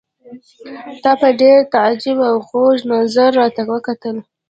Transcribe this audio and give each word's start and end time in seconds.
تا 1.03 1.11
په 1.21 1.29
ډېر 1.41 1.57
تعجب 1.73 2.17
او 2.29 2.37
خوږ 2.47 2.77
نظر 2.93 3.29
راته 3.39 3.61
وکتل. 3.71 4.15